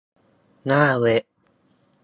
[0.65, 1.23] หน้าเว็บ